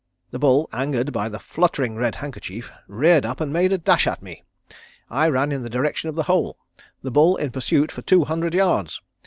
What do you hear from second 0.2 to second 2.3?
The bull, angered by the fluttering red